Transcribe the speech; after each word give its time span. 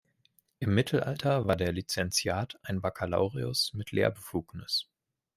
Im 0.57 0.73
Mittelalter 0.73 1.45
war 1.45 1.55
der 1.55 1.71
Lizenziat 1.73 2.57
ein 2.63 2.81
Bakkalaureus 2.81 3.71
mit 3.75 3.91
Lehrbefugnis. 3.91 4.87